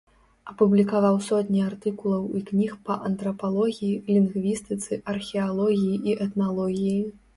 [0.51, 6.97] Апублікаваў сотні артыкулаў і кніг па антрапалогіі, лінгвістыцы, археалогіі і этналогіі.